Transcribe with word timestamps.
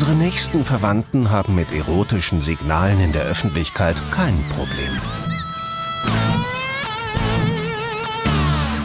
Unsere 0.00 0.16
nächsten 0.16 0.64
Verwandten 0.64 1.30
haben 1.30 1.54
mit 1.54 1.72
erotischen 1.72 2.40
Signalen 2.40 3.00
in 3.00 3.12
der 3.12 3.24
Öffentlichkeit 3.24 3.96
kein 4.10 4.42
Problem. 4.56 4.98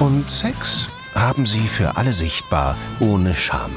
Und 0.02 0.30
Sex 0.30 0.90
haben 1.16 1.46
sie 1.46 1.70
für 1.70 1.96
alle 1.96 2.12
sichtbar, 2.12 2.76
ohne 3.00 3.34
Scham. 3.34 3.72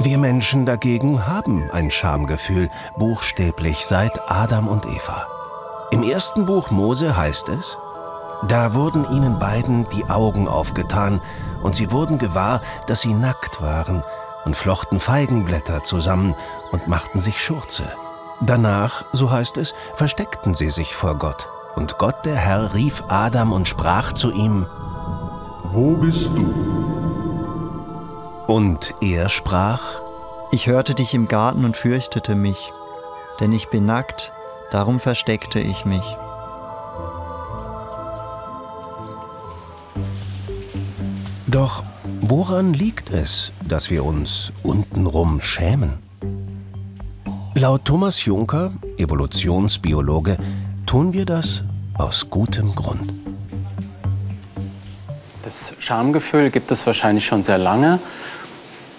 Wir 0.00 0.18
Menschen 0.18 0.66
dagegen 0.66 1.26
haben 1.26 1.70
ein 1.70 1.90
Schamgefühl, 1.90 2.68
buchstäblich 2.98 3.86
seit 3.86 4.30
Adam 4.30 4.68
und 4.68 4.84
Eva. 4.84 5.26
Im 5.92 6.02
ersten 6.02 6.44
Buch 6.44 6.70
Mose 6.70 7.16
heißt 7.16 7.48
es, 7.48 7.78
da 8.48 8.74
wurden 8.74 9.10
ihnen 9.10 9.38
beiden 9.38 9.86
die 9.94 10.04
Augen 10.04 10.46
aufgetan, 10.46 11.22
und 11.62 11.74
sie 11.76 11.90
wurden 11.92 12.18
gewahr, 12.18 12.60
dass 12.86 13.00
sie 13.00 13.14
nackt 13.14 13.62
waren, 13.62 14.02
und 14.44 14.56
flochten 14.56 15.00
Feigenblätter 15.00 15.84
zusammen 15.84 16.34
und 16.72 16.88
machten 16.88 17.20
sich 17.20 17.42
Schurze. 17.42 17.84
Danach, 18.40 19.04
so 19.12 19.30
heißt 19.30 19.58
es, 19.58 19.74
versteckten 19.94 20.54
sie 20.54 20.70
sich 20.70 20.94
vor 20.94 21.16
Gott. 21.16 21.48
Und 21.76 21.98
Gott 21.98 22.24
der 22.24 22.36
Herr 22.36 22.74
rief 22.74 23.04
Adam 23.08 23.52
und 23.52 23.68
sprach 23.68 24.12
zu 24.12 24.30
ihm, 24.30 24.66
Wo 25.64 25.96
bist 25.96 26.30
du? 26.34 26.54
Und 28.46 28.94
er 29.00 29.28
sprach, 29.28 30.00
Ich 30.52 30.66
hörte 30.66 30.94
dich 30.94 31.14
im 31.14 31.28
Garten 31.28 31.64
und 31.64 31.76
fürchtete 31.76 32.34
mich, 32.34 32.72
denn 33.40 33.52
ich 33.52 33.68
bin 33.68 33.86
nackt, 33.86 34.32
darum 34.70 35.00
versteckte 35.00 35.60
ich 35.60 35.84
mich. 35.84 36.16
Doch 41.50 41.82
woran 42.20 42.74
liegt 42.74 43.10
es, 43.10 43.50
dass 43.66 43.90
wir 43.90 44.04
uns 44.04 44.52
untenrum 44.62 45.40
schämen? 45.40 45.98
Laut 47.56 47.84
Thomas 47.84 48.24
Juncker, 48.24 48.70
Evolutionsbiologe, 48.98 50.38
tun 50.86 51.12
wir 51.12 51.26
das 51.26 51.64
aus 51.98 52.30
gutem 52.30 52.72
Grund. 52.76 53.12
Das 55.42 55.72
Schamgefühl 55.80 56.50
gibt 56.50 56.70
es 56.70 56.86
wahrscheinlich 56.86 57.26
schon 57.26 57.42
sehr 57.42 57.58
lange, 57.58 57.98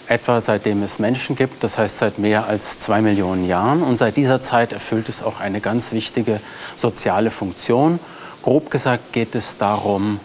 etwa 0.07 0.41
seitdem 0.41 0.83
es 0.83 0.99
Menschen 0.99 1.37
gibt, 1.37 1.63
das 1.63 1.77
heißt 1.77 1.99
seit 1.99 2.19
mehr 2.19 2.47
als 2.47 2.81
zwei 2.81 3.01
Millionen 3.01 3.47
Jahren. 3.47 3.81
Und 3.81 3.95
seit 3.95 4.17
dieser 4.17 4.43
Zeit 4.43 4.73
erfüllt 4.73 5.07
es 5.07 5.23
auch 5.23 5.39
eine 5.39 5.61
ganz 5.61 5.93
wichtige 5.93 6.41
soziale 6.77 7.31
Funktion. 7.31 7.97
Grob 8.43 8.69
gesagt 8.69 9.13
geht 9.13 9.35
es 9.35 9.57
darum, 9.57 10.19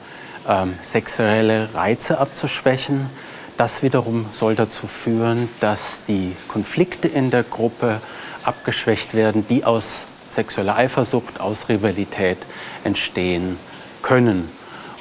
ähm, 0.49 0.75
sexuelle 0.85 1.69
Reize 1.75 2.19
abzuschwächen. 2.19 3.11
Das 3.57 3.83
wiederum 3.83 4.27
soll 4.33 4.55
dazu 4.55 4.87
führen, 4.87 5.49
dass 5.61 6.01
die 6.07 6.35
Konflikte 6.49 7.09
in 7.09 7.31
der 7.31 7.43
Gruppe 7.43 8.01
abgeschwächt 8.45 9.15
werden, 9.15 9.47
die 9.49 9.65
aus 9.65 10.05
sexueller 10.31 10.77
Eifersucht, 10.77 11.41
aus 11.41 11.69
Rivalität 11.69 12.39
entstehen 12.85 13.59
können. 14.03 14.49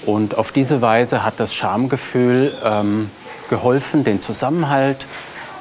Und 0.05 0.37
auf 0.37 0.51
diese 0.51 0.81
Weise 0.81 1.23
hat 1.23 1.39
das 1.39 1.53
Schamgefühl 1.53 2.53
ähm, 2.63 3.09
geholfen, 3.49 4.03
den 4.03 4.21
Zusammenhalt 4.21 5.05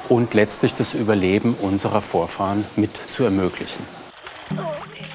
und 0.07 0.33
letztlich 0.33 0.73
das 0.75 0.93
Überleben 0.93 1.55
unserer 1.55 2.01
Vorfahren 2.01 2.63
mit 2.75 2.91
zu 3.15 3.23
ermöglichen. 3.23 3.83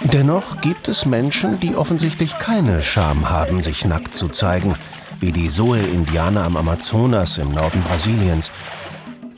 Dennoch 0.03 0.61
gibt 0.63 0.89
es 0.89 1.05
Menschen, 1.05 1.61
die 1.61 1.77
offensichtlich 1.77 2.39
keine 2.39 2.83
Scham 2.83 3.29
haben, 3.29 3.63
sich 3.63 3.85
nackt 3.85 4.15
zu 4.15 4.29
zeigen, 4.29 4.75
wie 5.21 5.31
die 5.31 5.51
Soe-Indianer 5.51 6.45
am 6.45 6.57
Amazonas 6.57 7.37
im 7.37 7.51
Norden 7.51 7.83
Brasiliens. 7.83 8.51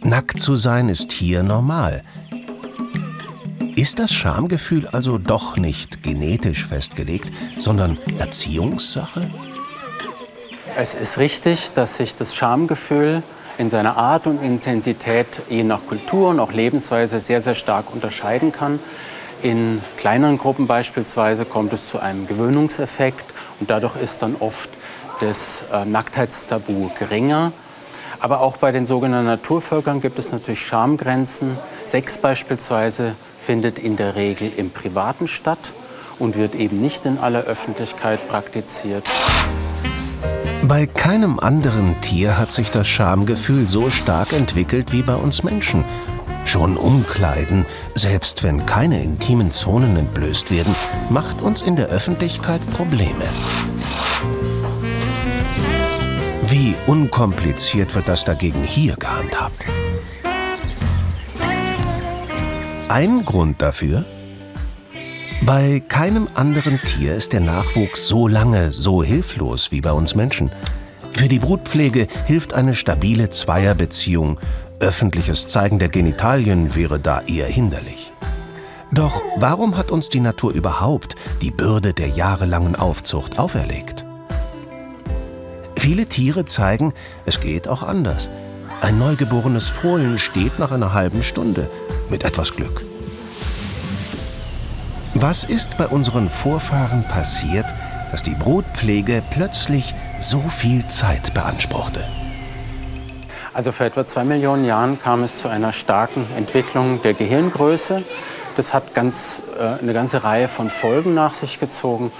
Nackt 0.02 0.40
zu 0.40 0.54
sein 0.54 0.88
ist 0.88 1.12
hier 1.12 1.42
normal. 1.42 2.02
Ist 3.74 3.98
das 3.98 4.12
Schamgefühl 4.12 4.86
also 4.86 5.18
doch 5.18 5.56
nicht 5.56 6.04
genetisch 6.04 6.66
festgelegt, 6.66 7.32
sondern 7.58 7.98
Erziehungssache? 8.20 9.28
Es 10.76 10.94
ist 10.94 11.18
richtig, 11.18 11.72
dass 11.74 11.96
sich 11.96 12.14
das 12.14 12.34
Schamgefühl 12.34 13.24
in 13.58 13.70
seiner 13.70 13.96
Art 13.96 14.26
und 14.26 14.42
Intensität 14.42 15.26
je 15.50 15.64
nach 15.64 15.80
Kultur 15.88 16.30
und 16.30 16.38
auch 16.38 16.52
Lebensweise 16.52 17.18
sehr, 17.18 17.42
sehr 17.42 17.54
stark 17.56 17.92
unterscheiden 17.92 18.52
kann. 18.52 18.78
In 19.42 19.82
kleineren 19.96 20.38
Gruppen 20.38 20.68
beispielsweise 20.68 21.44
kommt 21.44 21.72
es 21.72 21.86
zu 21.86 21.98
einem 21.98 22.28
Gewöhnungseffekt 22.28 23.24
und 23.58 23.68
dadurch 23.68 23.96
ist 23.96 24.22
dann 24.22 24.36
oft 24.38 24.70
das 25.20 25.62
äh, 25.72 25.84
Nacktheitstabu 25.84 26.90
geringer. 26.96 27.52
Aber 28.20 28.40
auch 28.40 28.56
bei 28.56 28.70
den 28.70 28.86
sogenannten 28.86 29.26
Naturvölkern 29.26 30.00
gibt 30.00 30.16
es 30.20 30.30
natürlich 30.30 30.64
Schamgrenzen. 30.64 31.58
Sex 31.88 32.18
beispielsweise 32.18 33.16
findet 33.44 33.80
in 33.80 33.96
der 33.96 34.14
Regel 34.14 34.52
im 34.56 34.70
Privaten 34.70 35.26
statt 35.26 35.72
und 36.20 36.36
wird 36.36 36.54
eben 36.54 36.80
nicht 36.80 37.04
in 37.04 37.18
aller 37.18 37.42
Öffentlichkeit 37.42 38.28
praktiziert. 38.28 39.04
Bei 40.68 40.86
keinem 40.86 41.40
anderen 41.40 42.00
Tier 42.00 42.38
hat 42.38 42.52
sich 42.52 42.70
das 42.70 42.86
Schamgefühl 42.86 43.68
so 43.68 43.90
stark 43.90 44.32
entwickelt 44.32 44.92
wie 44.92 45.02
bei 45.02 45.16
uns 45.16 45.42
Menschen. 45.42 45.84
Schon 46.44 46.76
Umkleiden, 46.76 47.64
selbst 47.94 48.42
wenn 48.42 48.66
keine 48.66 49.02
intimen 49.02 49.50
Zonen 49.50 49.96
entblößt 49.96 50.50
werden, 50.50 50.74
macht 51.10 51.40
uns 51.40 51.62
in 51.62 51.76
der 51.76 51.86
Öffentlichkeit 51.86 52.60
Probleme. 52.70 53.24
Wie 56.42 56.74
unkompliziert 56.86 57.94
wird 57.94 58.08
das 58.08 58.24
dagegen 58.24 58.62
hier 58.62 58.96
gehandhabt? 58.96 59.64
Ein 62.88 63.24
Grund 63.24 63.62
dafür? 63.62 64.04
Bei 65.46 65.80
keinem 65.80 66.28
anderen 66.34 66.78
Tier 66.82 67.14
ist 67.14 67.32
der 67.32 67.40
Nachwuchs 67.40 68.06
so 68.06 68.28
lange 68.28 68.70
so 68.70 69.02
hilflos 69.02 69.72
wie 69.72 69.80
bei 69.80 69.92
uns 69.92 70.14
Menschen. 70.14 70.50
Für 71.14 71.28
die 71.28 71.38
Brutpflege 71.38 72.06
hilft 72.26 72.52
eine 72.52 72.74
stabile 72.74 73.28
Zweierbeziehung, 73.28 74.38
Öffentliches 74.82 75.46
Zeigen 75.46 75.78
der 75.78 75.88
Genitalien 75.88 76.74
wäre 76.74 76.98
da 76.98 77.20
eher 77.20 77.46
hinderlich. 77.46 78.10
Doch 78.90 79.22
warum 79.36 79.76
hat 79.76 79.92
uns 79.92 80.08
die 80.08 80.18
Natur 80.18 80.52
überhaupt 80.52 81.14
die 81.40 81.52
Bürde 81.52 81.94
der 81.94 82.08
jahrelangen 82.08 82.74
Aufzucht 82.74 83.38
auferlegt? 83.38 84.04
Viele 85.76 86.06
Tiere 86.06 86.46
zeigen, 86.46 86.94
es 87.26 87.40
geht 87.40 87.68
auch 87.68 87.84
anders. 87.84 88.28
Ein 88.80 88.98
neugeborenes 88.98 89.68
Fohlen 89.68 90.18
steht 90.18 90.58
nach 90.58 90.72
einer 90.72 90.92
halben 90.92 91.22
Stunde, 91.22 91.70
mit 92.10 92.24
etwas 92.24 92.56
Glück. 92.56 92.84
Was 95.14 95.44
ist 95.44 95.78
bei 95.78 95.86
unseren 95.86 96.28
Vorfahren 96.28 97.04
passiert, 97.04 97.66
dass 98.10 98.24
die 98.24 98.34
Brutpflege 98.34 99.22
plötzlich 99.30 99.94
so 100.20 100.40
viel 100.40 100.84
Zeit 100.88 101.32
beanspruchte? 101.34 102.00
Also 103.54 103.70
vor 103.70 103.84
etwa 103.84 104.06
zwei 104.06 104.24
Millionen 104.24 104.64
Jahren 104.64 104.98
kam 104.98 105.22
es 105.22 105.36
zu 105.36 105.48
einer 105.48 105.74
starken 105.74 106.26
Entwicklung 106.38 107.02
der 107.02 107.12
Gehirngröße. 107.12 108.02
Das 108.56 108.72
hat 108.72 108.94
ganz, 108.94 109.42
äh, 109.58 109.82
eine 109.82 109.92
ganze 109.92 110.24
Reihe 110.24 110.48
von 110.48 110.70
Folgen 110.70 111.12
nach 111.12 111.34
sich 111.34 111.60
gezogen. 111.60 112.10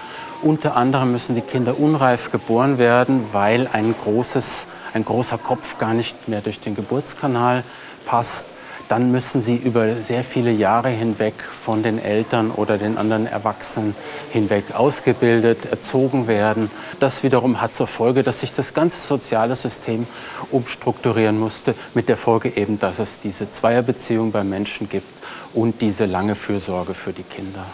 Unter 0.43 0.77
anderem 0.77 1.13
müssen 1.13 1.35
die 1.35 1.41
Kinder 1.41 1.79
unreif 1.79 2.31
geboren 2.31 2.77
werden, 2.77 3.25
weil 3.33 3.67
ein, 3.73 3.95
großes, 4.05 4.67
ein 4.93 5.07
großer 5.07 5.39
Kopf 5.39 5.79
gar 5.79 5.95
nicht 5.95 6.29
mehr 6.29 6.43
durch 6.43 6.61
den 6.61 6.75
Geburtskanal 6.75 7.63
passt 8.05 8.47
dann 8.93 9.11
müssen 9.11 9.41
sie 9.41 9.57
über 9.57 9.97
sehr 9.97 10.23
viele 10.23 10.51
Jahre 10.51 10.91
hinweg 10.91 11.33
von 11.43 11.83
den 11.83 11.99
Eltern 11.99 12.51
oder 12.51 12.77
den 12.77 12.99
anderen 12.99 13.27
Erwachsenen 13.27 13.95
hinweg 14.31 14.75
ausgebildet, 14.75 15.65
erzogen 15.65 16.29
werden. 16.29 16.71
Das 17.01 17.23
wiederum 17.23 17.63
hat 17.63 17.75
zur 17.75 17.87
Folge, 17.87 18.23
dass 18.23 18.41
sich 18.41 18.55
das 18.55 18.75
ganze 18.75 18.99
soziale 18.99 19.57
System 19.57 20.07
umstrukturieren 20.51 21.41
musste, 21.41 21.75
mit 21.95 22.11
der 22.11 22.19
Folge 22.19 22.55
eben, 22.55 22.79
dass 22.79 22.99
es 22.99 23.19
diese 23.19 23.51
Zweierbeziehung 23.51 24.31
bei 24.31 24.45
Menschen 24.45 24.91
gibt 24.91 25.09
und 25.55 25.81
diese 25.81 26.05
lange 26.05 26.35
Fürsorge 26.35 26.93
für 26.93 27.15
die 27.15 27.23
Kinder. 27.23 27.65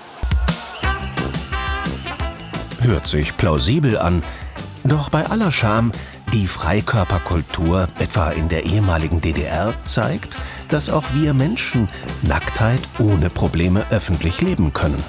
Hört 2.81 3.09
sich 3.09 3.37
plausibel 3.37 3.99
an, 3.99 4.23
doch 4.85 5.09
bei 5.09 5.27
aller 5.27 5.51
Scham, 5.51 5.91
die 6.39 6.47
Freikörperkultur, 6.47 7.89
etwa 7.99 8.31
in 8.31 8.49
der 8.49 8.65
ehemaligen 8.65 9.21
DDR, 9.21 9.75
zeigt, 9.85 10.37
dass 10.69 10.89
auch 10.89 11.03
wir 11.13 11.35
Menschen 11.35 11.89
Nacktheit 12.23 12.79
ohne 13.01 13.29
Probleme 13.29 13.85
öffentlich 13.91 14.41
leben 14.41 14.73
können. 14.73 15.03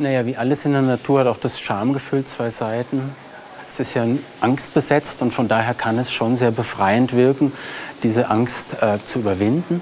Naja, 0.00 0.26
wie 0.26 0.36
alles 0.36 0.64
in 0.64 0.72
der 0.72 0.82
Natur 0.82 1.20
hat 1.20 1.28
auch 1.28 1.38
das 1.38 1.60
Schamgefühl 1.60 2.26
zwei 2.26 2.50
Seiten. 2.50 3.02
Es 3.70 3.78
ist 3.78 3.94
ja 3.94 4.04
angstbesetzt 4.40 5.22
und 5.22 5.32
von 5.32 5.46
daher 5.46 5.74
kann 5.74 5.96
es 6.00 6.10
schon 6.10 6.36
sehr 6.36 6.50
befreiend 6.50 7.14
wirken, 7.14 7.52
diese 8.02 8.30
Angst 8.30 8.82
äh, 8.82 8.98
zu 9.06 9.20
überwinden. 9.20 9.80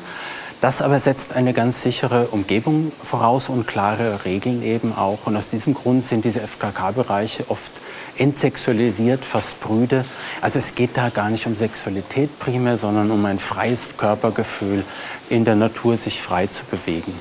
Das 0.67 0.83
aber 0.83 0.99
setzt 0.99 1.33
eine 1.33 1.53
ganz 1.53 1.81
sichere 1.83 2.27
Umgebung 2.33 2.91
voraus 3.05 3.49
und 3.49 3.69
klare 3.69 4.25
Regeln 4.25 4.65
eben 4.65 4.93
auch. 4.93 5.21
Und 5.25 5.37
aus 5.37 5.49
diesem 5.49 5.75
Grund 5.75 6.05
sind 6.05 6.25
diese 6.25 6.41
FKK-Bereiche 6.41 7.45
oft 7.49 7.71
entsexualisiert, 8.19 9.25
fast 9.25 9.61
brüde. 9.61 10.05
Also 10.41 10.59
es 10.59 10.75
geht 10.75 10.97
da 10.97 11.11
gar 11.11 11.31
nicht 11.31 11.47
um 11.47 11.55
Sexualität 11.55 12.37
primär, 12.41 12.79
sondern 12.79 13.13
um 13.13 13.25
ein 13.27 13.39
freies 13.39 13.97
Körpergefühl, 13.97 14.83
in 15.31 15.45
der 15.45 15.55
Natur 15.55 15.97
sich 15.97 16.21
frei 16.21 16.49
zu 16.49 16.65
bewegen. 16.65 17.13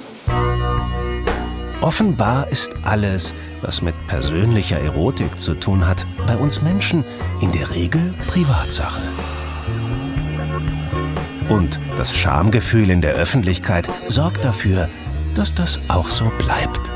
Offenbar 1.81 2.47
ist 2.47 2.71
alles, 2.83 3.35
was 3.61 3.79
mit 3.79 3.93
persönlicher 4.07 4.79
Erotik 4.79 5.39
zu 5.39 5.53
tun 5.53 5.85
hat, 5.85 6.07
bei 6.25 6.35
uns 6.35 6.63
Menschen 6.63 7.05
in 7.41 7.51
der 7.51 7.75
Regel 7.75 8.15
Privatsache. 8.25 9.03
Und 11.49 11.79
das 11.97 12.15
Schamgefühl 12.15 12.89
in 12.89 13.01
der 13.01 13.13
Öffentlichkeit 13.13 13.87
sorgt 14.07 14.43
dafür, 14.43 14.89
dass 15.35 15.53
das 15.53 15.79
auch 15.87 16.09
so 16.09 16.31
bleibt. 16.37 16.94